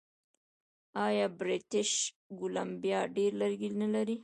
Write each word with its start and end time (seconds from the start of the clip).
آیا 1.05 1.25
بریټیش 1.39 1.91
کولمبیا 2.37 2.99
ډیر 3.15 3.31
لرګي 3.41 3.69
نلري؟ 3.81 4.15